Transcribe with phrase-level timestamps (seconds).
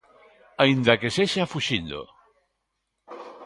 [0.63, 2.01] Aínda que sexa fuxindo.